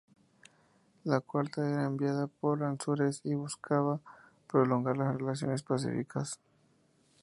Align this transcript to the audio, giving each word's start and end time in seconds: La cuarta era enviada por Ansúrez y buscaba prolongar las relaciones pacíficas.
La 1.03 1.19
cuarta 1.19 1.61
era 1.69 1.83
enviada 1.85 2.25
por 2.25 2.63
Ansúrez 2.63 3.21
y 3.23 3.35
buscaba 3.35 3.99
prolongar 4.47 4.97
las 4.97 5.13
relaciones 5.15 5.61
pacíficas. 5.61 6.39